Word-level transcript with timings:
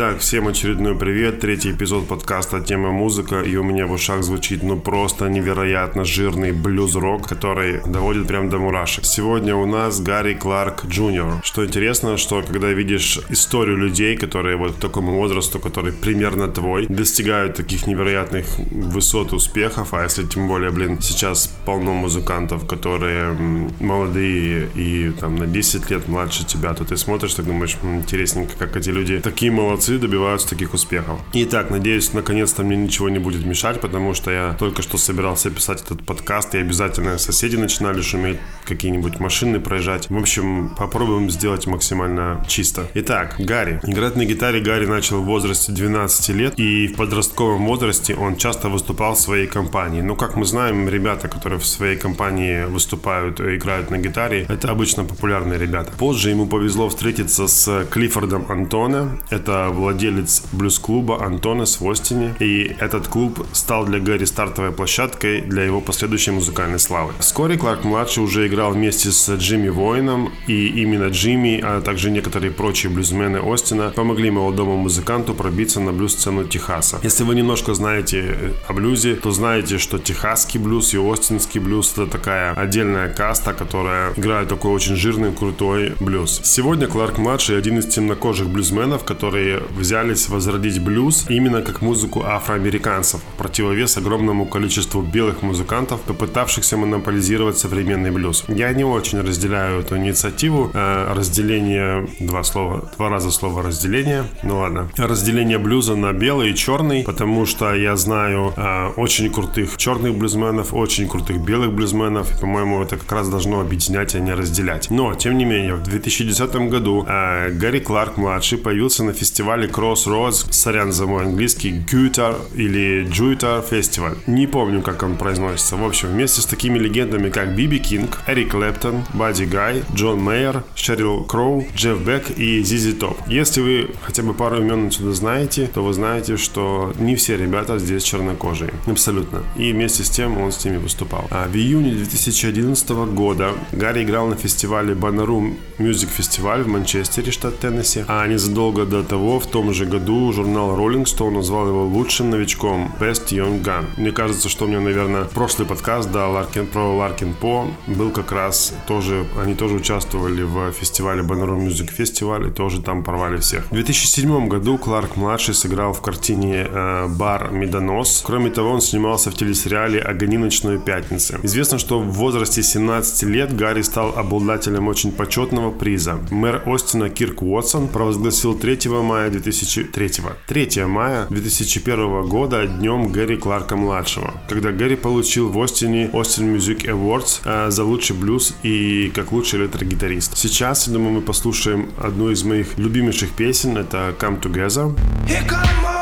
Итак, 0.00 0.20
всем 0.20 0.46
очередной 0.46 0.94
привет. 0.94 1.40
Третий 1.40 1.72
эпизод 1.72 2.06
подкаста 2.06 2.60
«Тема 2.60 2.92
музыка». 2.92 3.40
И 3.40 3.56
у 3.56 3.64
меня 3.64 3.84
в 3.88 3.90
ушах 3.90 4.22
звучит 4.22 4.62
ну 4.62 4.78
просто 4.78 5.28
невероятно 5.28 6.04
жирный 6.04 6.52
блюз-рок, 6.52 7.26
который 7.26 7.80
доводит 7.84 8.28
прям 8.28 8.48
до 8.48 8.58
мурашек. 8.58 9.04
Сегодня 9.04 9.56
у 9.56 9.66
нас 9.66 10.00
Гарри 10.00 10.34
Кларк 10.34 10.84
Джуниор. 10.86 11.40
Что 11.42 11.66
интересно, 11.66 12.16
что 12.16 12.42
когда 12.42 12.68
видишь 12.68 13.18
историю 13.28 13.76
людей, 13.76 14.16
которые 14.16 14.56
вот 14.56 14.76
к 14.76 14.78
такому 14.78 15.16
возрасту, 15.16 15.58
который 15.58 15.92
примерно 15.92 16.46
твой, 16.46 16.86
достигают 16.86 17.56
таких 17.56 17.88
невероятных 17.88 18.46
высот 18.70 19.32
успехов, 19.32 19.94
а 19.94 20.04
если 20.04 20.24
тем 20.24 20.46
более, 20.46 20.70
блин, 20.70 21.00
сейчас 21.00 21.52
полно 21.64 21.92
музыкантов, 21.92 22.68
которые 22.68 23.36
молодые 23.80 24.68
и 24.76 25.10
там 25.18 25.34
на 25.34 25.48
10 25.48 25.90
лет 25.90 26.06
младше 26.06 26.46
тебя, 26.46 26.72
то 26.72 26.84
ты 26.84 26.96
смотришь, 26.96 27.34
так 27.34 27.46
думаешь, 27.46 27.76
интересненько, 27.82 28.52
как 28.56 28.76
эти 28.76 28.90
люди 28.90 29.18
такие 29.18 29.50
молодцы 29.50 29.87
добиваются 29.96 30.50
таких 30.50 30.74
успехов. 30.74 31.20
Итак, 31.32 31.70
надеюсь, 31.70 32.12
наконец-то 32.12 32.62
мне 32.62 32.76
ничего 32.76 33.08
не 33.08 33.18
будет 33.18 33.46
мешать, 33.46 33.80
потому 33.80 34.12
что 34.12 34.30
я 34.30 34.56
только 34.58 34.82
что 34.82 34.98
собирался 34.98 35.50
писать 35.50 35.82
этот 35.82 36.04
подкаст, 36.04 36.54
и 36.54 36.58
обязательно 36.58 37.16
соседи 37.18 37.56
начинали 37.56 38.02
шуметь, 38.02 38.38
какие-нибудь 38.66 39.20
машины 39.20 39.60
проезжать. 39.60 40.10
В 40.10 40.18
общем, 40.18 40.74
попробуем 40.76 41.30
сделать 41.30 41.66
максимально 41.66 42.44
чисто. 42.48 42.88
Итак, 42.94 43.36
Гарри. 43.38 43.80
Играть 43.84 44.16
на 44.16 44.24
гитаре 44.24 44.60
Гарри 44.60 44.86
начал 44.86 45.22
в 45.22 45.24
возрасте 45.24 45.72
12 45.72 46.28
лет, 46.30 46.58
и 46.58 46.88
в 46.88 46.96
подростковом 46.96 47.64
возрасте 47.66 48.14
он 48.14 48.36
часто 48.36 48.68
выступал 48.68 49.14
в 49.14 49.20
своей 49.20 49.46
компании. 49.46 50.02
Но, 50.02 50.16
как 50.16 50.36
мы 50.36 50.44
знаем, 50.44 50.88
ребята, 50.88 51.28
которые 51.28 51.58
в 51.58 51.66
своей 51.66 51.96
компании 51.96 52.64
выступают 52.64 53.40
и 53.40 53.56
играют 53.56 53.90
на 53.90 53.98
гитаре, 53.98 54.46
это 54.48 54.70
обычно 54.70 55.04
популярные 55.04 55.58
ребята. 55.58 55.92
Позже 55.98 56.30
ему 56.30 56.46
повезло 56.46 56.88
встретиться 56.88 57.46
с 57.46 57.86
Клиффордом 57.90 58.46
Антоне. 58.48 59.18
Это 59.30 59.68
владелец 59.78 60.42
блюз-клуба 60.52 61.24
Антонес 61.24 61.80
в 61.80 61.88
Остине. 61.88 62.34
И 62.38 62.76
этот 62.78 63.08
клуб 63.08 63.46
стал 63.52 63.86
для 63.86 63.98
Гарри 64.00 64.24
стартовой 64.24 64.72
площадкой 64.72 65.40
для 65.40 65.64
его 65.64 65.80
последующей 65.80 66.32
музыкальной 66.32 66.78
славы. 66.78 67.12
Вскоре 67.18 67.56
Кларк-младший 67.56 68.22
уже 68.22 68.46
играл 68.46 68.72
вместе 68.72 69.10
с 69.10 69.30
Джимми 69.36 69.68
Воином, 69.68 70.32
и 70.46 70.66
именно 70.82 71.08
Джимми, 71.08 71.60
а 71.62 71.80
также 71.80 72.10
некоторые 72.10 72.50
прочие 72.50 72.90
блюзмены 72.90 73.38
Остина 73.38 73.90
помогли 73.90 74.30
молодому 74.30 74.76
музыканту 74.76 75.34
пробиться 75.34 75.80
на 75.80 75.92
блюз-сцену 75.92 76.44
Техаса. 76.44 76.98
Если 77.02 77.24
вы 77.24 77.34
немножко 77.34 77.74
знаете 77.74 78.54
о 78.66 78.72
блюзе, 78.72 79.14
то 79.14 79.30
знаете, 79.30 79.78
что 79.78 79.98
техасский 79.98 80.60
блюз 80.60 80.94
и 80.94 80.98
остинский 80.98 81.60
блюз 81.60 81.92
это 81.92 82.06
такая 82.06 82.52
отдельная 82.52 83.08
каста, 83.08 83.52
которая 83.54 84.12
играет 84.16 84.48
такой 84.48 84.72
очень 84.72 84.96
жирный, 84.96 85.32
крутой 85.32 85.94
блюз. 86.00 86.40
Сегодня 86.44 86.86
Кларк-младший 86.86 87.58
один 87.58 87.78
из 87.78 87.86
темнокожих 87.86 88.48
блюзменов, 88.48 89.04
которые 89.04 89.62
взялись 89.76 90.28
возродить 90.28 90.80
блюз 90.82 91.26
именно 91.28 91.62
как 91.62 91.82
музыку 91.82 92.22
афроамериканцев, 92.24 93.20
в 93.20 93.38
противовес 93.38 93.96
огромному 93.96 94.46
количеству 94.46 95.02
белых 95.02 95.42
музыкантов, 95.42 96.00
попытавшихся 96.02 96.76
монополизировать 96.76 97.58
современный 97.58 98.10
блюз. 98.10 98.44
Я 98.48 98.72
не 98.72 98.84
очень 98.84 99.20
разделяю 99.20 99.80
эту 99.80 99.96
инициативу. 99.96 100.70
Э, 100.74 101.12
разделение, 101.14 102.08
два 102.20 102.42
слова, 102.44 102.90
два 102.96 103.08
раза 103.08 103.30
слово 103.30 103.62
разделение, 103.62 104.24
ну 104.42 104.58
ладно. 104.58 104.88
Разделение 104.96 105.58
блюза 105.58 105.96
на 105.96 106.12
белый 106.12 106.50
и 106.50 106.54
черный, 106.54 107.04
потому 107.04 107.46
что 107.46 107.74
я 107.74 107.96
знаю 107.96 108.52
э, 108.56 108.88
очень 108.96 109.30
крутых 109.30 109.76
черных 109.76 110.14
блюзменов, 110.16 110.74
очень 110.74 111.08
крутых 111.08 111.40
белых 111.40 111.72
блюзменов, 111.72 112.36
и, 112.36 112.40
по-моему, 112.40 112.82
это 112.82 112.96
как 112.96 113.10
раз 113.12 113.28
должно 113.28 113.60
объединять, 113.60 114.14
а 114.14 114.20
не 114.20 114.32
разделять. 114.32 114.90
Но, 114.90 115.14
тем 115.14 115.36
не 115.36 115.44
менее, 115.44 115.74
в 115.74 115.82
2010 115.82 116.54
году 116.70 117.04
э, 117.06 117.50
Гарри 117.50 117.80
Кларк 117.80 118.16
младший 118.16 118.58
появился 118.58 119.04
на 119.04 119.12
фестивале 119.12 119.47
Crossroads, 119.48 120.52
сорян 120.52 120.92
за 120.92 121.06
мой 121.06 121.24
английский, 121.24 121.70
Guitar 121.70 122.36
или 122.54 123.06
Guitar 123.10 123.62
фестиваль. 123.62 124.14
Не 124.26 124.46
помню, 124.46 124.82
как 124.82 125.02
он 125.02 125.16
произносится. 125.16 125.76
В 125.76 125.84
общем, 125.84 126.08
вместе 126.08 126.40
с 126.40 126.46
такими 126.46 126.78
легендами, 126.78 127.30
как 127.30 127.54
Би 127.54 127.66
Би 127.66 127.78
Кинг, 127.78 128.20
Эрик 128.26 128.50
Клэптон, 128.50 129.04
Бадди 129.14 129.44
Гай, 129.44 129.82
Джон 129.94 130.20
Мейер, 130.20 130.64
Шерил 130.74 131.24
Кроу, 131.24 131.66
Джефф 131.74 132.00
Бек 132.00 132.30
и 132.36 132.62
ZZ 132.62 132.92
Top. 132.92 133.18
Если 133.26 133.60
вы 133.60 133.90
хотя 134.02 134.22
бы 134.22 134.34
пару 134.34 134.58
имен 134.58 134.88
отсюда 134.88 135.12
знаете, 135.12 135.70
то 135.72 135.82
вы 135.82 135.92
знаете, 135.92 136.36
что 136.36 136.92
не 136.98 137.16
все 137.16 137.36
ребята 137.36 137.78
здесь 137.78 138.02
чернокожие. 138.02 138.72
Абсолютно. 138.86 139.42
И 139.56 139.72
вместе 139.72 140.04
с 140.04 140.10
тем 140.10 140.38
он 140.40 140.52
с 140.52 140.64
ними 140.64 140.76
выступал. 140.76 141.26
А 141.30 141.48
в 141.48 141.54
июне 141.54 141.92
2011 141.92 142.90
года 143.14 143.52
Гэри 143.72 144.04
играл 144.04 144.26
на 144.26 144.36
фестивале 144.36 144.94
Bonnaroo 144.94 145.56
Music 145.78 146.08
Festival 146.16 146.62
в 146.62 146.68
Манчестере, 146.68 147.30
штат 147.32 147.58
Теннесси. 147.58 148.04
А 148.08 148.26
незадолго 148.26 148.84
до 148.84 149.02
того, 149.02 149.37
в 149.38 149.46
том 149.46 149.72
же 149.72 149.86
году, 149.86 150.32
журнал 150.32 150.76
Rolling 150.76 151.04
Stone 151.04 151.30
назвал 151.30 151.68
его 151.68 151.86
лучшим 151.86 152.30
новичком 152.30 152.92
Best 153.00 153.28
Young 153.28 153.62
Gun. 153.62 153.84
Мне 153.96 154.12
кажется, 154.12 154.48
что 154.48 154.64
у 154.64 154.68
меня, 154.68 154.80
наверное, 154.80 155.24
прошлый 155.24 155.66
подкаст 155.66 156.10
да, 156.10 156.28
Larkin, 156.28 156.66
про 156.66 156.96
Larkin 156.96 157.34
Poe 157.34 157.68
был 157.86 158.10
как 158.10 158.32
раз 158.32 158.74
тоже, 158.86 159.26
они 159.40 159.54
тоже 159.54 159.74
участвовали 159.74 160.42
в 160.42 160.72
фестивале 160.72 161.22
Bonnaroo 161.22 161.58
Music 161.58 161.90
Festival 161.96 162.48
и 162.48 162.52
тоже 162.52 162.82
там 162.82 163.02
порвали 163.02 163.38
всех. 163.38 163.66
В 163.70 163.74
2007 163.74 164.48
году 164.48 164.78
Кларк-младший 164.78 165.54
сыграл 165.54 165.92
в 165.92 166.00
картине 166.00 166.66
э, 166.68 167.06
«Бар 167.08 167.50
Медонос». 167.50 168.22
Кроме 168.26 168.50
того, 168.50 168.70
он 168.70 168.80
снимался 168.80 169.30
в 169.30 169.34
телесериале 169.34 170.00
«Огони 170.00 170.38
ночной 170.38 170.78
пятницы». 170.78 171.38
Известно, 171.42 171.78
что 171.78 172.00
в 172.00 172.12
возрасте 172.12 172.62
17 172.62 173.22
лет 173.24 173.56
Гарри 173.56 173.82
стал 173.82 174.14
обладателем 174.16 174.88
очень 174.88 175.12
почетного 175.12 175.70
приза. 175.70 176.18
Мэр 176.30 176.62
Остина 176.66 177.08
Кирк 177.10 177.42
Уотсон 177.42 177.88
провозгласил 177.88 178.54
3 178.54 178.88
мая 178.88 179.27
2003 179.30 180.10
3 180.46 180.84
мая 180.86 181.26
2001 181.30 182.28
года 182.28 182.66
днем 182.66 183.12
Гэри 183.12 183.36
Кларка-младшего, 183.36 184.34
когда 184.48 184.72
Гэри 184.72 184.96
получил 184.96 185.50
в 185.50 185.62
Остине 185.62 186.06
Austin 186.06 186.56
Music 186.56 186.86
Awards 186.86 187.70
за 187.70 187.84
лучший 187.84 188.16
блюз 188.16 188.54
и 188.62 189.10
как 189.14 189.32
лучший 189.32 189.60
электрогитарист. 189.60 190.36
Сейчас, 190.36 190.86
я 190.86 190.92
думаю, 190.92 191.14
мы 191.14 191.20
послушаем 191.20 191.90
одну 191.98 192.30
из 192.30 192.42
моих 192.44 192.78
любимейших 192.78 193.30
песен, 193.30 193.76
это 193.76 194.14
Come 194.18 194.40
Together. 194.40 194.94
Here 195.26 195.46
come 195.46 195.97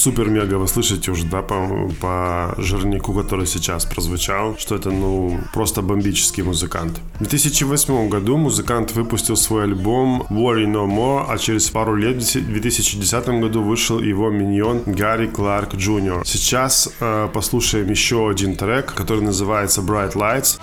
супер-мега 0.00 0.58
вы 0.58 0.66
слышите 0.66 1.10
уже, 1.10 1.26
да, 1.26 1.42
по, 1.42 1.90
по 2.00 2.54
жирнику, 2.58 3.12
который 3.12 3.46
сейчас 3.46 3.84
прозвучал, 3.84 4.56
что 4.58 4.74
это, 4.74 4.90
ну, 4.90 5.38
просто 5.52 5.82
бомбический 5.82 6.42
музыкант. 6.42 7.00
В 7.14 7.18
2008 7.18 8.08
году 8.08 8.36
музыкант 8.36 8.92
выпустил 8.92 9.36
свой 9.36 9.64
альбом 9.64 10.26
Worry 10.30 10.66
No 10.66 10.86
More, 10.86 11.26
а 11.28 11.38
через 11.38 11.70
пару 11.70 11.96
лет, 11.96 12.22
в 12.22 12.52
2010 12.52 13.28
году, 13.40 13.62
вышел 13.62 14.00
его 14.00 14.30
миньон 14.30 14.82
Гарри 14.86 15.26
Кларк 15.26 15.74
Джуниор. 15.74 16.26
Сейчас 16.26 16.88
э, 17.00 17.28
послушаем 17.32 17.90
еще 17.90 18.30
один 18.30 18.56
трек, 18.56 18.94
который 18.94 19.22
называется 19.22 19.82
Bright 19.82 20.14
Lights. 20.14 20.58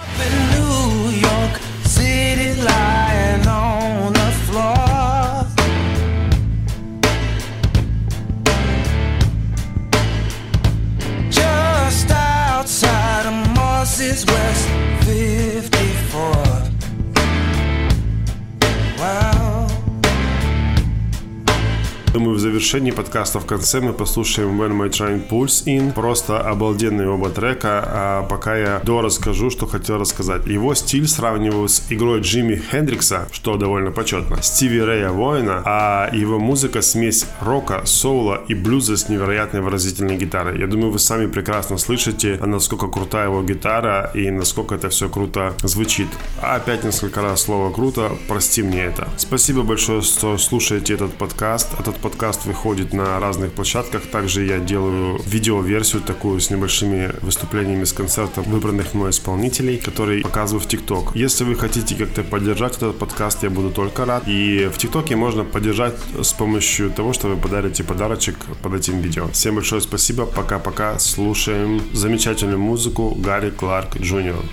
Думаю, 22.17 22.35
в 22.35 22.39
завершении 22.39 22.89
подкаста 22.89 23.39
в 23.39 23.45
конце 23.45 23.79
мы 23.79 23.93
послушаем 23.93 24.59
When 24.59 24.71
My 24.71 24.89
Train 24.89 25.29
Pulls 25.29 25.65
In. 25.65 25.93
Просто 25.93 26.39
обалденные 26.39 27.07
оба 27.07 27.29
трека. 27.29 27.83
А 27.85 28.23
пока 28.23 28.57
я 28.57 28.81
до 28.83 29.01
расскажу, 29.01 29.51
что 29.51 29.67
хотел 29.67 29.99
рассказать. 29.99 30.47
Его 30.47 30.73
стиль 30.73 31.07
сравниваю 31.07 31.67
с 31.67 31.83
игрой 31.91 32.21
Джимми 32.21 32.55
Хендрикса, 32.55 33.27
что 33.31 33.55
довольно 33.57 33.91
почетно, 33.91 34.41
Стиви 34.41 34.81
Рэя 34.81 35.11
Воина, 35.11 35.61
а 35.63 36.09
его 36.11 36.39
музыка 36.39 36.81
смесь 36.81 37.27
рока, 37.39 37.81
соула 37.85 38.41
и 38.47 38.55
блюза 38.55 38.97
с 38.97 39.09
невероятной 39.09 39.61
выразительной 39.61 40.17
гитарой. 40.17 40.59
Я 40.59 40.65
думаю, 40.65 40.91
вы 40.91 40.97
сами 40.97 41.27
прекрасно 41.27 41.77
слышите, 41.77 42.39
насколько 42.43 42.87
крутая 42.87 43.25
его 43.25 43.43
гитара 43.43 44.09
и 44.15 44.31
насколько 44.31 44.73
это 44.73 44.89
все 44.89 45.07
круто 45.07 45.53
звучит. 45.61 46.07
Опять 46.41 46.83
несколько 46.83 47.21
раз 47.21 47.43
слово 47.43 47.71
круто, 47.71 48.09
прости 48.27 48.63
мне 48.63 48.85
это. 48.85 49.07
Спасибо 49.17 49.61
большое, 49.61 50.01
что 50.01 50.35
слушаете 50.39 50.95
этот 50.95 51.13
подкаст. 51.13 51.79
Этот 51.79 51.95
подкаст 51.97 52.06
выходит 52.45 52.93
на 52.93 53.19
разных 53.19 53.51
площадках. 53.51 54.03
Также 54.07 54.45
я 54.45 54.59
делаю 54.59 55.19
видеоверсию 55.25 56.01
такую 56.01 56.39
с 56.39 56.49
небольшими 56.49 57.11
выступлениями 57.21 57.83
с 57.83 57.93
концертов 57.93 58.47
выбранных 58.47 58.93
мной 58.93 59.11
исполнителей, 59.11 59.77
которые 59.77 60.21
показываю 60.21 60.61
в 60.61 60.67
ТикТок. 60.67 61.15
Если 61.15 61.43
вы 61.43 61.55
хотите 61.55 61.95
как-то 61.95 62.23
поддержать 62.23 62.77
этот 62.77 62.97
подкаст, 62.97 63.43
я 63.43 63.49
буду 63.49 63.69
только 63.69 64.05
рад. 64.05 64.23
И 64.27 64.69
в 64.73 64.77
ТикТоке 64.77 65.15
можно 65.15 65.43
поддержать 65.43 65.95
с 66.21 66.33
помощью 66.33 66.89
того, 66.89 67.13
что 67.13 67.27
вы 67.27 67.37
подарите 67.37 67.83
подарочек 67.83 68.37
под 68.61 68.73
этим 68.73 69.01
видео. 69.01 69.27
Всем 69.33 69.55
большое 69.55 69.81
спасибо, 69.81 70.25
пока-пока, 70.25 70.99
слушаем 70.99 71.81
замечательную 71.93 72.59
музыку 72.59 73.15
Гарри 73.17 73.49
Кларк 73.49 73.97
Джуниор. 73.97 74.43